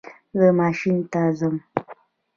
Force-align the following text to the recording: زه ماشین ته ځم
زه 0.37 0.47
ماشین 0.59 0.97
ته 1.11 1.21
ځم 1.39 1.55